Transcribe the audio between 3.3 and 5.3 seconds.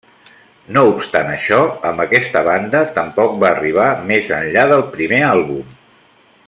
va arribar més enllà del primer